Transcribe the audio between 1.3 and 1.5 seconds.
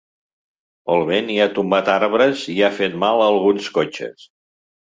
hi ha